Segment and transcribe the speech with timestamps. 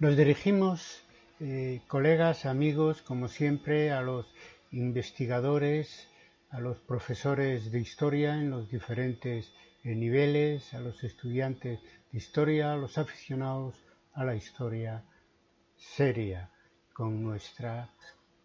[0.00, 1.02] Nos dirigimos,
[1.40, 4.32] eh, colegas, amigos, como siempre, a los
[4.70, 6.06] investigadores,
[6.50, 11.80] a los profesores de historia en los diferentes eh, niveles, a los estudiantes
[12.12, 13.74] de historia, a los aficionados
[14.14, 15.02] a la historia
[15.76, 16.48] seria,
[16.92, 17.90] con nuestra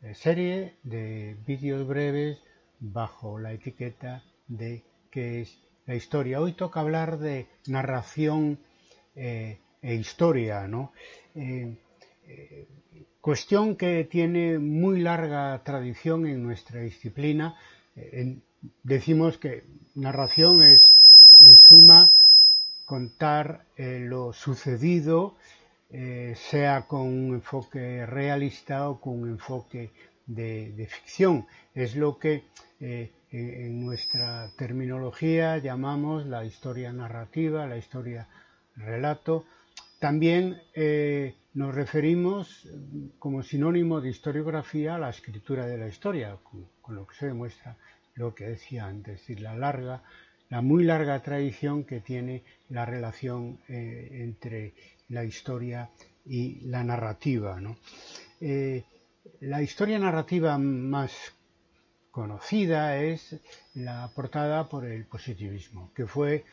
[0.02, 2.42] eh, serie de vídeos breves
[2.80, 6.42] bajo la etiqueta de qué es la historia.
[6.42, 8.58] Hoy toca hablar de narración
[9.84, 10.94] e historia, ¿no?
[11.36, 11.78] Eh,
[13.22, 17.56] cuestión que tiene muy larga tradición en nuestra disciplina.
[18.82, 19.64] decimos que
[19.96, 20.96] narración es,
[21.40, 22.12] en suma,
[22.86, 25.36] contar lo sucedido
[25.96, 29.92] eh, sea con un enfoque realista o con un enfoque
[30.26, 31.46] de, ficción.
[31.76, 32.46] Es lo que
[32.80, 38.28] eh, en nuestra terminología llamamos la historia narrativa, la historia
[38.76, 39.46] relato.
[40.04, 42.68] También eh, nos referimos
[43.20, 47.78] como sinónimo de historiografía a la escritura de la historia, con, lo que se demuestra
[48.16, 50.04] lo que decía antes, es la larga,
[50.50, 54.74] la muy larga tradición que tiene la relación entre
[55.08, 55.90] la historia
[56.26, 57.58] y la narrativa.
[58.42, 58.84] Eh,
[59.40, 61.14] la historia narrativa más
[62.12, 63.40] conocida es
[63.74, 66.44] la aportada por el positivismo, que fue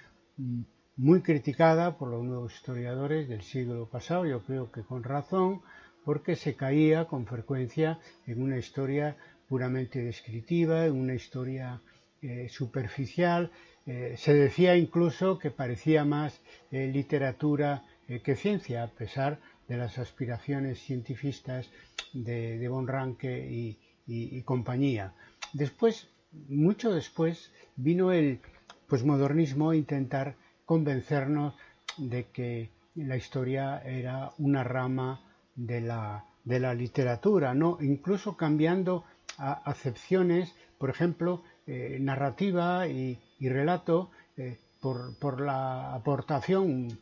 [1.01, 5.62] muy criticada por los nuevos historiadores del siglo pasado, yo creo que con razón,
[6.05, 9.17] porque se caía con frecuencia en una historia
[9.48, 11.81] puramente descriptiva, en una historia
[12.20, 13.51] eh, superficial.
[13.87, 16.39] Eh, se decía incluso que parecía más
[16.70, 21.70] literatura eh, que ciencia, a pesar de las aspiraciones cientifistas
[22.12, 25.14] de, de y, compañía.
[25.55, 26.09] Después,
[26.48, 28.41] mucho después, vino el
[28.87, 30.37] posmodernismo a intentar
[30.71, 31.55] convencernos
[31.97, 35.21] de que la historia era una rama
[35.57, 37.79] de la, de la literatura, ¿no?
[37.81, 39.03] incluso cambiando
[39.37, 46.97] acepciones, por ejemplo, eh, narrativa y, relato, eh, por, por, la aportación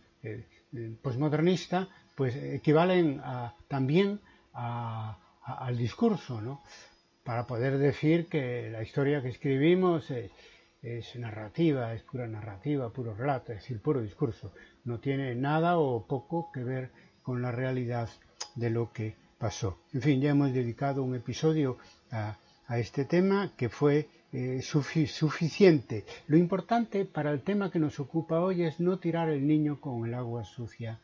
[1.03, 3.21] posmodernista, pues equivalen
[3.69, 4.19] también
[4.55, 6.63] al discurso, ¿no?
[7.23, 10.11] Para poder decir que la historia que escribimos
[10.83, 14.53] es, narrativa, es pura narrativa, puro relato, es decir, puro discurso.
[14.85, 16.91] No tiene nada o poco que ver
[17.23, 18.09] con la realidad
[18.55, 19.81] de lo que pasó.
[19.93, 21.79] En fin, ya hemos dedicado un episodio
[22.11, 22.37] a,
[22.71, 26.05] este tema que fue eh, suficiente.
[26.27, 30.07] Lo importante para el tema que nos ocupa hoy es no tirar el niño con
[30.07, 31.01] el agua sucia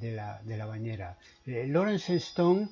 [0.00, 1.18] de la, bañera.
[1.46, 2.70] Eh, Lawrence Stone,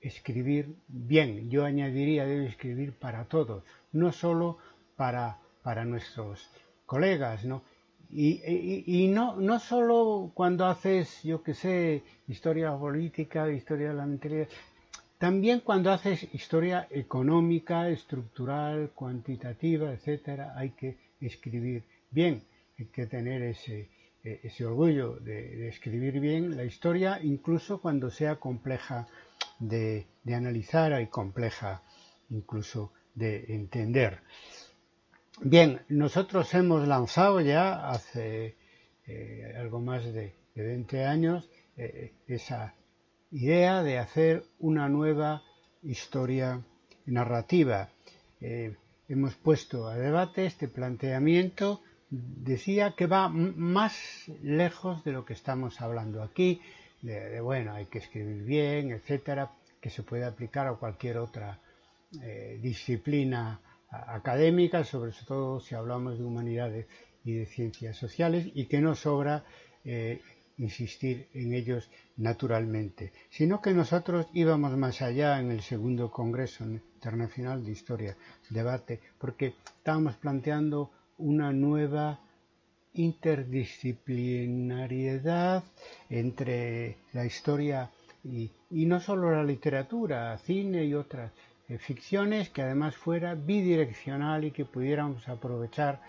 [0.01, 1.49] escribir bien.
[1.49, 4.57] Yo añadiría, debe escribir para todos, no solo
[4.95, 6.49] para, para nuestros
[6.85, 7.63] colegas, ¿no?
[8.15, 14.47] Y, no, no solo cuando haces, yo que sé, historia política, historia de la mentalidad,
[15.17, 22.43] también cuando haces historia económica, estructural, cuantitativa, etcétera, hay que escribir bien
[22.79, 23.89] hay que tener ese,
[24.23, 29.07] ese orgullo de, escribir bien la historia, incluso cuando sea compleja
[29.59, 31.81] de, analizar y compleja
[32.29, 34.19] incluso de entender.
[35.45, 38.55] Bien, nosotros hemos lanzado ya hace
[39.05, 42.75] eh, algo más de, 20 años eh, esa
[43.29, 45.43] idea de hacer una nueva
[45.81, 46.61] historia
[47.07, 47.89] narrativa.
[48.39, 48.77] Eh,
[49.09, 55.81] hemos puesto a debate este planteamiento decía que va más lejos de lo que estamos
[55.81, 56.61] hablando aquí,
[57.01, 61.59] de, bueno, hay que escribir bien, etcétera, que se puede aplicar a cualquier otra
[62.61, 63.59] disciplina
[63.93, 66.87] académica, sobre todo si hablamos de humanidades
[67.23, 69.45] y de ciencias sociales, y que no sobra
[69.85, 70.21] eh,
[70.57, 77.63] insistir en ellos naturalmente, sino que nosotros íbamos más allá en el segundo Congreso Internacional
[77.65, 78.17] de Historia,
[78.49, 82.19] debate, porque estábamos planteando una nueva
[82.93, 85.63] interdisciplinariedad
[86.09, 87.89] entre la historia
[88.23, 91.31] y, no solo la literatura, cine y otras
[91.69, 96.01] eh, ficciones, que además fuera bidireccional y que pudiéramos aprovechar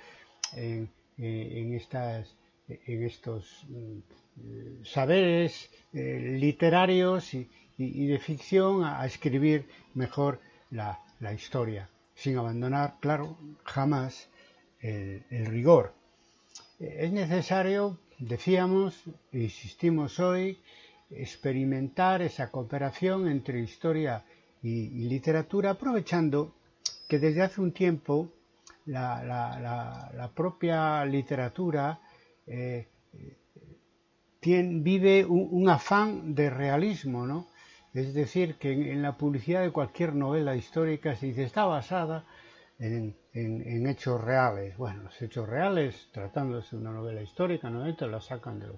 [0.52, 2.34] en, eh, estas,
[2.68, 10.40] en estos mm, saberes eh, literarios y, de ficción a, escribir mejor
[10.70, 11.00] la,
[11.32, 14.28] historia, sin abandonar, claro, jamás
[14.80, 15.92] el, rigor.
[16.78, 19.02] Es necesario, decíamos,
[19.32, 20.60] insistimos hoy,
[21.10, 24.24] experimentar esa cooperación entre historia
[24.64, 26.54] y, literatura, aprovechando
[27.06, 28.32] que desde hace un tiempo
[28.86, 32.00] la, propia literatura
[32.46, 32.88] eh,
[34.40, 37.46] vive un, afán de realismo, ¿no?
[37.92, 42.24] Es decir, que en, la publicidad de cualquier novela histórica se dice está basada
[42.78, 43.14] en,
[43.86, 44.76] hechos reales.
[44.78, 48.68] Bueno, los hechos reales, tratándose de una novela histórica, normalmente la sacan de,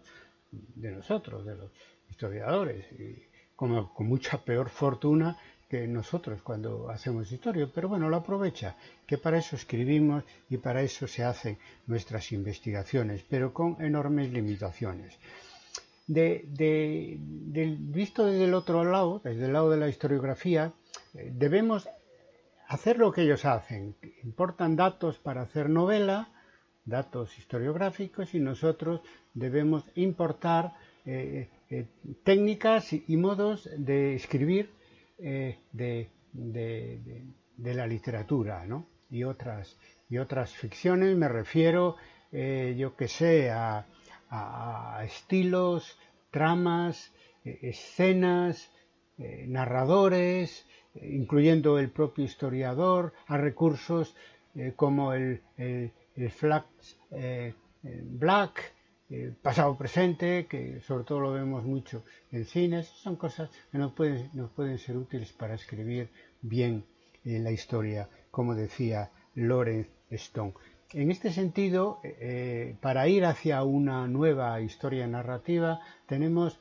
[0.51, 1.71] de nosotros, de los
[2.11, 2.87] historiadores,
[3.55, 5.37] como, con mucha peor fortuna
[5.69, 8.77] que nosotros cuando hacemos historia, pero bueno, lo aprovecha,
[9.07, 15.19] que para eso escribimos y para eso se hacen nuestras investigaciones, pero con enormes limitaciones
[16.07, 20.73] visto desde el otro lado, desde el lado de la historiografía,
[21.15, 21.89] eh, debemos
[22.69, 23.97] hacer lo que ellos hacen.
[24.23, 26.29] Importan datos para hacer novela,
[26.85, 29.01] datos historiográficos, y nosotros
[29.35, 30.75] debemos importar
[31.05, 31.87] eh, eh,
[32.23, 34.71] técnicas y, modos de escribir
[35.19, 36.11] de,
[37.59, 38.67] la literatura,
[39.11, 39.79] Y otras,
[40.09, 41.97] y otras ficciones, me refiero,
[42.33, 43.87] yo que sé, a
[44.31, 45.99] a, estilos,
[46.31, 47.13] tramas,
[47.45, 48.71] eh, escenas,
[49.19, 54.15] eh, narradores, eh, incluyendo el propio historiador, a recursos
[54.75, 55.93] como el, el,
[58.05, 58.75] black,
[59.43, 64.31] pasado presente, que sobre todo lo vemos mucho en cines, son cosas que nos pueden,
[64.35, 66.11] nos pueden ser útiles para escribir
[66.43, 66.85] bien
[67.25, 70.55] la historia, como decía Lawrence Stone.
[70.93, 76.61] En este sentido, eh, para ir hacia una nueva historia narrativa, tenemos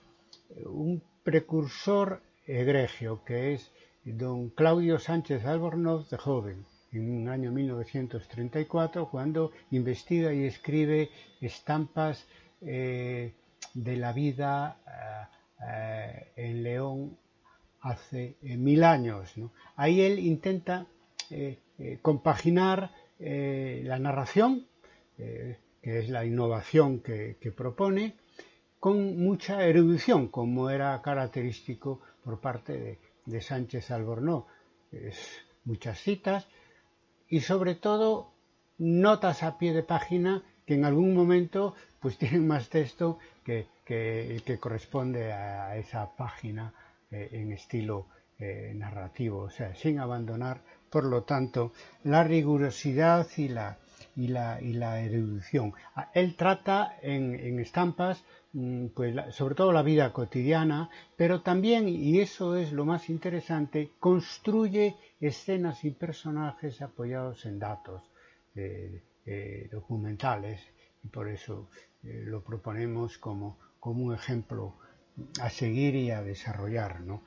[0.49, 3.71] eh, un precursor egregio, que es
[4.03, 11.09] don Claudio Sánchez Albornoz de joven, en un año 1934, cuando investiga y escribe
[11.41, 12.25] estampas
[12.61, 13.33] eh,
[13.73, 14.79] de la vida
[16.35, 17.17] en León
[17.81, 19.33] hace mil años.
[19.75, 20.85] Ahí él intenta
[22.01, 24.67] compaginar eh, la narración,
[25.17, 28.15] eh, que es la innovación que, propone,
[28.79, 34.45] con mucha erudición, como era característico por parte de, Sánchez Albornoz.
[35.63, 36.47] muchas citas
[37.29, 38.31] y sobre todo
[38.77, 44.57] notas a pie de página que en algún momento pues tienen más texto que, que
[44.59, 46.73] corresponde a esa página
[47.11, 48.07] eh, en estilo
[48.37, 50.59] narrativo, o sea, sin abandonar
[50.95, 51.73] por lo tanto,
[52.05, 53.77] la rigurosidad y la,
[54.15, 55.73] y la, y la erudición.
[55.93, 58.23] Ah, él trata en, estampas,
[58.53, 63.91] mm, pues, sobre todo la vida cotidiana, pero también, y eso es lo más interesante,
[63.99, 64.95] construye
[65.27, 68.03] escenas y personajes apoyados en datos
[68.55, 70.61] eh, eh, documentales,
[71.03, 71.69] y por eso
[72.03, 74.75] eh, lo proponemos como, como un ejemplo
[75.41, 77.01] a seguir y a desarrollar.
[77.01, 77.23] ¿no?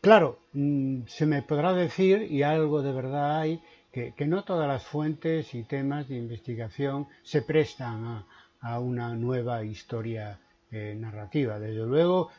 [0.00, 3.62] Claro, mm, se me podrá decir, y algo de verdad hay,
[3.92, 8.24] que, no todas las fuentes y temas de investigación se prestan
[8.60, 10.38] a, una nueva historia
[10.70, 11.58] narrativa.
[11.58, 12.30] Desde luego,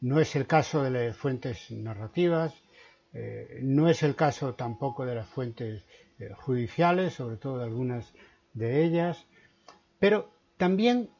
[0.00, 2.54] no es el caso de las fuentes narrativas,
[3.14, 5.84] eh, no es el caso tampoco de las fuentes
[6.18, 8.12] eh, judiciales, sobre todo de algunas
[8.54, 9.26] de ellas,
[9.98, 11.10] pero también,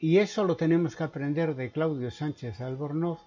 [0.00, 3.20] y eso lo tenemos que aprender de Claudio Sánchez Albornoz,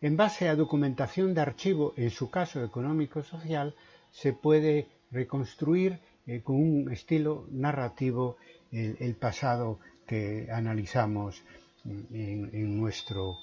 [0.00, 3.74] en base a documentación de archivo, en su caso económico-social,
[4.10, 8.36] se puede reconstruir eh, con un estilo narrativo
[8.72, 11.42] el, pasado que analizamos
[11.84, 13.38] en, nuestro,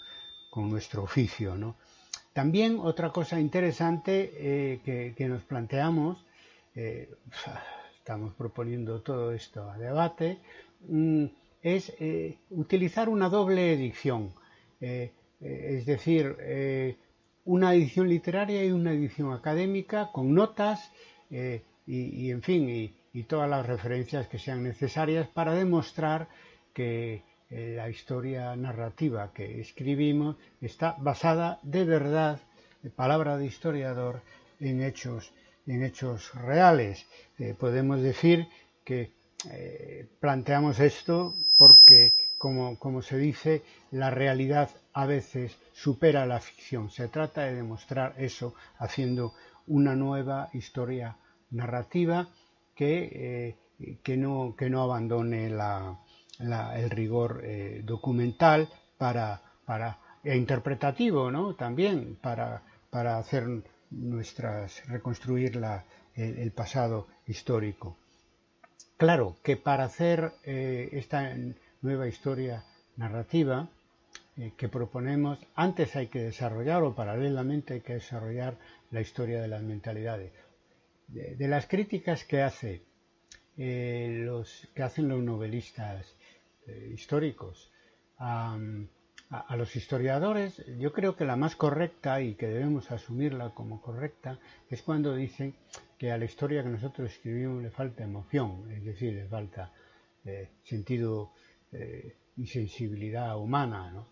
[0.49, 1.55] con nuestro oficio.
[2.33, 6.25] También otra cosa interesante eh, que, nos planteamos,
[6.75, 7.09] eh,
[7.97, 10.39] estamos proponiendo todo esto a debate,
[10.87, 11.25] mm,
[11.61, 11.93] es
[12.51, 14.33] utilizar una doble edición.
[15.41, 16.97] Eh, es decir, eh,
[17.45, 20.91] una edición literaria y una edición académica con notas
[21.31, 26.29] eh, y, en fin, y, todas las referencias que sean necesarias para demostrar
[26.73, 32.39] que la historia narrativa que escribimos está basada de verdad,
[32.83, 34.21] de palabra de historiador,
[34.59, 35.31] en hechos,
[35.65, 37.07] en hechos reales.
[37.57, 38.47] podemos decir
[38.83, 39.11] que
[40.19, 46.89] planteamos esto porque como, se dice, la realidad a veces supera la ficción.
[46.89, 49.33] Se trata de demostrar eso haciendo
[49.67, 51.17] una nueva historia
[51.51, 52.29] narrativa
[52.73, 55.49] que, eh, no, que no, abandone
[56.39, 61.55] el rigor eh, documental para, para, e interpretativo ¿no?
[61.55, 63.45] también para, para hacer
[63.91, 65.59] nuestras, reconstruir
[66.15, 67.97] el, pasado histórico.
[68.97, 71.33] Claro que para hacer eh, esta
[71.81, 72.63] nueva historia
[72.97, 73.69] narrativa
[74.37, 78.57] eh, que proponemos, antes hay que desarrollar o paralelamente hay que desarrollar
[78.91, 80.31] la historia de las mentalidades.
[81.07, 82.83] De, las críticas que hace
[83.57, 86.05] los que hacen los novelistas
[86.93, 87.71] históricos
[88.19, 88.57] a,
[89.55, 94.81] los historiadores, yo creo que la más correcta y que debemos asumirla como correcta es
[94.81, 95.55] cuando dicen
[95.97, 99.71] que a la historia que nosotros escribimos le falta emoción, es decir, le falta
[100.25, 101.33] eh, sentido
[101.71, 103.91] eh, y sensibilidad humana.
[103.91, 104.07] ¿no?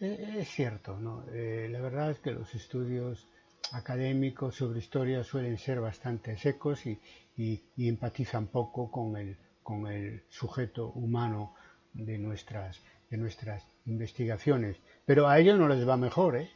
[0.00, 1.24] Eh, es cierto, ¿no?
[1.26, 3.28] la verdad es que los estudios
[3.72, 6.98] académicos sobre historia suelen ser bastante secos y,
[7.36, 11.54] y empatizan poco con el, con el sujeto humano
[11.94, 12.80] de nuestras,
[13.10, 14.76] de nuestras investigaciones.
[15.04, 16.50] Pero a ellos no les va mejor, ¿eh?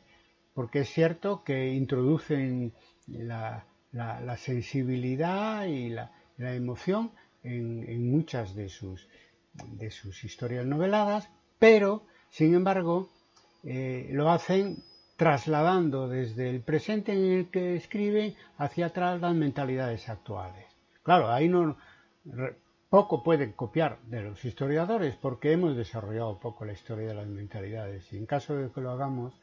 [0.55, 2.73] porque es cierto que introducen
[3.07, 3.67] la,
[4.39, 7.13] sensibilidad y la, emoción
[7.43, 9.09] en, muchas de sus,
[9.55, 11.29] de sus historias noveladas,
[11.59, 13.11] pero, sin embargo,
[13.65, 14.83] eh, lo hacen
[15.17, 20.67] trasladando desde el presente en el que escriben hacia atrás las mentalidades actuales.
[21.03, 21.77] Claro, ahí no
[22.89, 28.13] poco pueden copiar de los historiadores porque hemos desarrollado poco la historia de las mentalidades
[28.13, 29.35] y en caso de que lo hagamos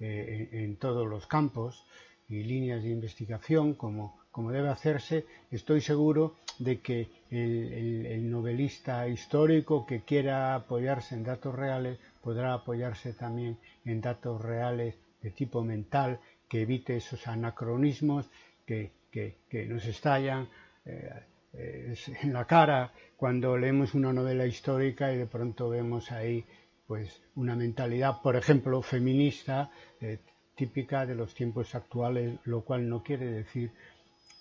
[0.00, 1.84] eh, en, todos los campos
[2.28, 9.84] y líneas de investigación como, como debe hacerse, estoy seguro de que el, novelista histórico
[9.86, 16.20] que quiera apoyarse en datos reales podrá apoyarse también en datos reales de tipo mental
[16.48, 18.28] que evite esos anacronismos
[18.66, 18.92] que,
[19.68, 20.48] nos estallan.
[20.84, 21.10] Eh,
[22.22, 26.44] en la cara cuando leemos una novela histórica y de pronto vemos ahí
[26.86, 29.70] pues una mentalidad, por ejemplo, feminista,
[30.00, 30.18] eh,
[30.54, 33.72] típica de los tiempos actuales, lo cual no quiere decir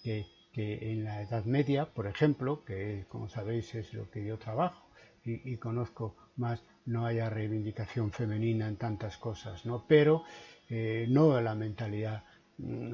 [0.04, 4.86] que, en la Edad Media, por ejemplo, que como sabéis es lo que yo trabajo
[5.26, 9.86] y, conozco más, no haya reivindicación femenina en tantas cosas, ¿no?
[9.88, 10.24] Pero
[10.70, 12.24] eh, no la mentalidad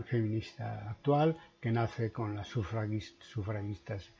[0.05, 4.11] feminista actual que nace con las sufragistas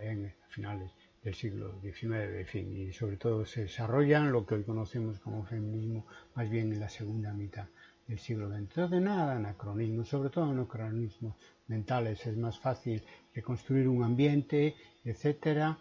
[0.00, 0.92] en finales
[1.22, 6.48] del siglo XIX y sobre todo se desarrollan lo que hoy conocemos como feminismo más
[6.50, 7.66] bien en la segunda mitad
[8.06, 8.58] del siglo XX.
[8.58, 11.34] Entonces nada anacronismo, sobre todo anacronismos
[11.68, 13.02] mentales, es más fácil
[13.34, 15.78] reconstruir un ambiente, etcétera,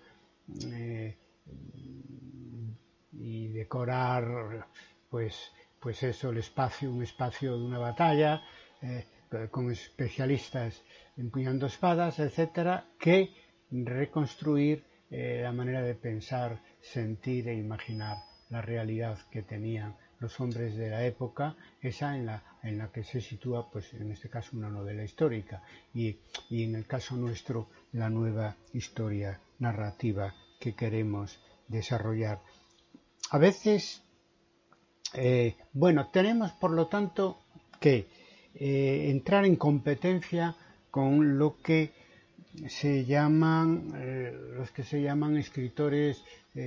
[0.71, 1.17] eh,
[3.11, 4.67] y decorar
[5.09, 5.51] pues
[5.83, 8.41] pues eso, el espacio, un espacio de una batalla,
[8.83, 9.05] eh,
[9.49, 10.83] con especialistas
[11.17, 13.29] empuñando espadas, etcétera, que
[13.71, 18.17] reconstruir eh, la manera de pensar, sentir e imaginar
[18.49, 23.03] la realidad que tenían los hombres de la época, esa en la, en la que
[23.03, 25.63] se sitúa, pues en este caso, una novela histórica
[25.93, 32.39] y, y en el caso nuestro, la nueva historia narrativa que queremos desarrollar.
[33.31, 34.01] A veces,
[35.13, 37.39] eh, bueno, tenemos por lo tanto
[37.79, 38.07] que
[38.55, 40.55] eh, entrar en competencia
[40.91, 41.91] con lo que
[42.67, 46.59] se llaman eh, los que se llaman escritores eh,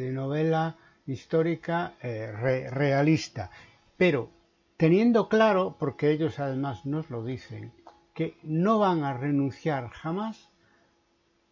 [0.00, 0.76] de, novela
[1.06, 3.50] histórica realista.
[3.96, 4.30] Pero
[4.76, 7.72] teniendo claro porque ellos además nos lo dicen
[8.14, 10.50] que no van a renunciar jamás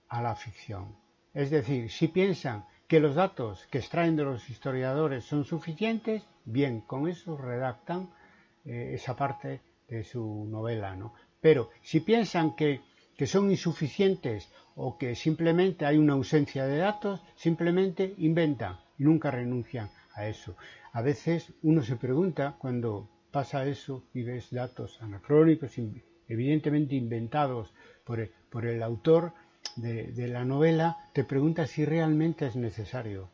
[0.09, 0.97] a la ficción.
[1.33, 6.81] Es decir si piensan que los datos que extraen de los historiadores son suficientes bien
[6.81, 8.11] con eso redactan
[8.65, 11.15] esa parte de su novela, ¿no?
[11.41, 12.81] Pero si piensan que,
[13.27, 19.89] son insuficientes o que simplemente hay una ausencia de datos, simplemente inventan y nunca renuncian
[20.15, 20.57] a eso.
[20.93, 25.73] A veces uno se pregunta cuando pasa eso y ves datos anacrónicos,
[26.29, 27.73] evidentemente inventados
[28.05, 29.33] por el, por el autor
[29.77, 33.31] de, de, la novela, te preguntas si realmente es necesario.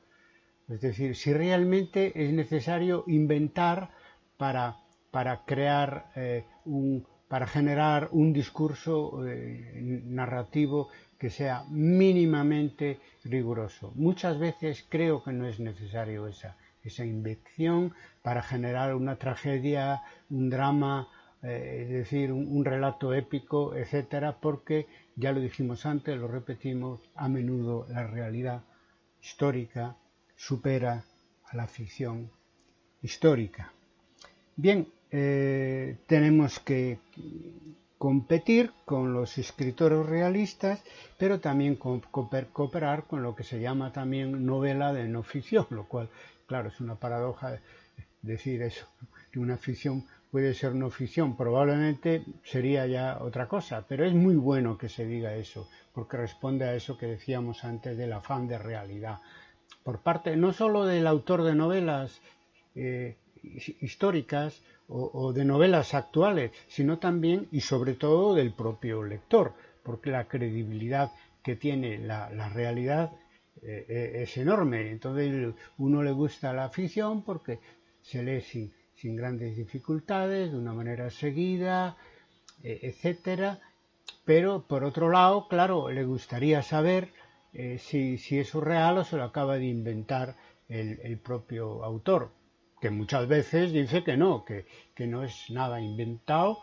[0.69, 3.91] Es decir, si realmente es necesario inventar
[4.37, 4.82] para
[5.13, 10.89] para crear eh, un, para generar un discurso eh, narrativo
[11.19, 13.93] que sea mínimamente riguroso.
[13.95, 20.51] Muchas veces creo que no es necesario esa, esa invención para generar una tragedia, un
[20.51, 21.09] drama,
[21.43, 27.01] eh, es decir, un, un, relato épico, etcétera, porque ya lo dijimos antes, lo repetimos,
[27.15, 28.65] a menudo la realidad
[29.21, 29.97] histórica
[30.37, 31.05] supera
[31.45, 32.31] a la ficción
[33.03, 33.73] histórica.
[34.57, 36.99] Bien, eh, tenemos que
[37.99, 40.83] competir con los escritores realistas,
[41.19, 46.09] pero también cooperar con lo que se llama también novela de no ficción, lo cual,
[46.47, 47.61] claro, es una paradoja
[48.23, 48.87] decir eso,
[49.31, 54.35] que una ficción puede ser no ficción, probablemente sería ya otra cosa, pero es muy
[54.35, 58.59] bueno que se diga eso, porque responde a eso que decíamos antes del afán de
[58.59, 59.19] realidad,
[59.85, 62.21] por parte no solo del autor de novelas
[62.75, 63.17] eh,
[63.81, 70.29] históricas o, de novelas actuales, sino también y sobre todo del propio lector, porque la
[70.29, 71.11] credibilidad
[71.43, 73.13] que tiene la, realidad
[73.63, 74.91] eh, eh, es enorme.
[74.91, 77.59] Entonces uno le gusta la ficción porque
[78.03, 78.41] se lee
[78.95, 81.97] sin, grandes dificultades, de una manera seguida,
[82.63, 83.61] eh, etcétera.
[84.25, 87.13] Pero por otro lado, claro, le gustaría saber
[87.79, 90.37] si, si, eso es real o se lo acaba de inventar
[90.69, 92.31] el propio autor
[92.83, 94.67] que muchas veces dice que no, que,
[95.07, 96.59] no es nada inventado,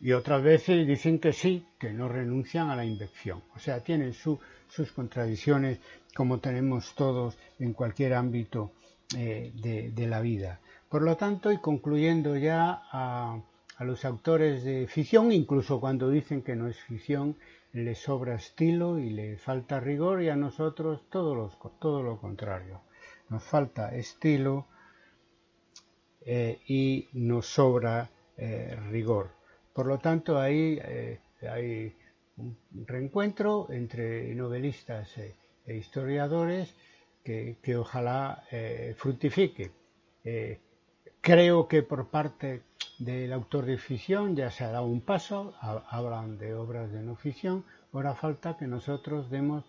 [0.00, 3.44] y otras veces dicen que sí, que no renuncian a la invención.
[3.54, 5.78] O sea, tienen sus contradicciones
[6.16, 8.72] como tenemos todos en cualquier ámbito
[9.16, 10.58] eh, de, la vida.
[10.88, 13.40] Por lo tanto, y concluyendo ya a,
[13.78, 17.36] los autores de ficción, incluso cuando dicen que no es ficción,
[17.72, 22.80] les sobra estilo y les falta rigor, y a nosotros todo todo lo contrario.
[23.28, 24.66] Nos falta estilo,
[26.24, 29.30] eh, y nos sobra eh, rigor.
[29.72, 31.18] Por lo tanto, ahí eh,
[31.50, 31.96] hay
[32.36, 35.34] un reencuentro entre novelistas e,
[35.66, 36.74] historiadores
[37.24, 38.42] que, ojalá
[38.96, 39.70] fructifique.
[41.20, 42.62] creo que por parte
[42.98, 47.14] del autor de ficción ya se ha dado un paso, hablan de obras de no
[47.14, 49.64] ficción, ahora falta que nosotros demos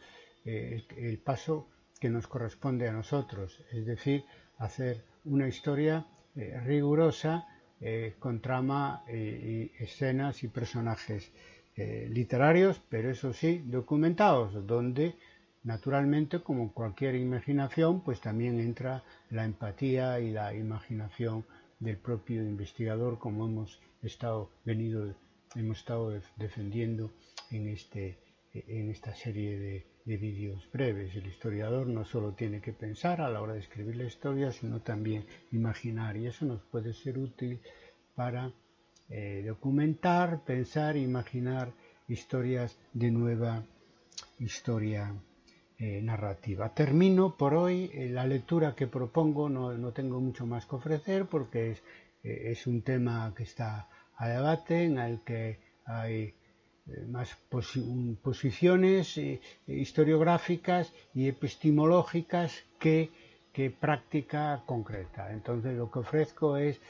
[0.46, 1.68] el paso
[2.00, 4.26] que nos corresponde a nosotros, es decir,
[4.58, 7.48] hacer una historia eh, rigurosa
[7.80, 11.32] eh, con trama y, escenas y personajes
[11.76, 15.16] eh, literarios, pero eso sí, documentados, donde
[15.64, 21.46] naturalmente, como cualquier imaginación, pues también entra la empatía y la imaginación
[21.80, 25.16] del propio investigador, como hemos estado venido,
[25.56, 27.12] hemos estado defendiendo
[27.52, 28.20] en este
[28.54, 31.16] en esta serie de, de vídeos breves.
[31.16, 34.82] El historiador no solo tiene que pensar a la hora de escribir la historia, sino
[34.82, 37.62] también imaginar y eso nos puede ser útil
[38.16, 38.52] para
[39.10, 41.72] eh, documentar, pensar, imaginar
[42.08, 43.64] historias de nueva
[44.40, 45.14] historia
[45.78, 46.74] eh, narrativa.
[46.74, 51.26] Termino por hoy eh, la lectura que propongo, no, no, tengo mucho más que ofrecer
[51.26, 51.84] porque es,
[52.24, 56.34] es un tema que está a debate, en el que hay
[56.86, 57.38] eh, más
[58.22, 63.10] posiciones eh, historiográficas y epistemológicas que,
[63.80, 65.32] práctica concreta.
[65.32, 66.82] Entonces lo que ofrezco es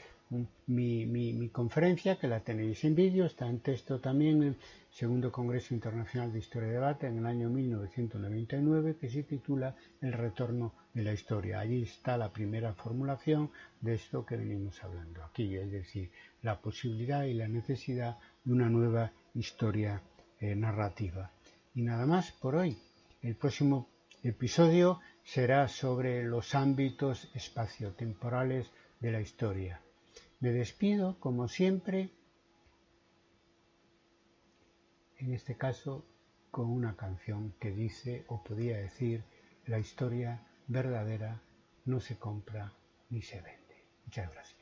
[0.66, 4.56] mi, conferencia, que la tenéis en vídeo, está en texto también en el
[4.90, 10.12] Segundo Congreso Internacional de Historia y Debate en el año 1999, que se titula El
[10.12, 11.60] retorno de la historia.
[11.60, 16.10] Allí está la primera formulación de esto que venimos hablando aquí, es decir,
[16.42, 20.02] la posibilidad y la necesidad de una nueva historia
[20.40, 21.30] eh, narrativa.
[21.74, 22.78] Y nada más por hoy.
[23.22, 23.88] El próximo
[24.22, 29.80] episodio será sobre los ámbitos espaciotemporales de la historia.
[30.40, 32.10] Me despido, como siempre,
[35.18, 36.04] en este caso
[36.50, 39.24] con una canción que dice, o podía decir,
[39.66, 41.40] la historia verdadera
[41.86, 42.72] no se compra
[43.10, 43.84] ni se vende.
[44.04, 44.53] Muchas gracias.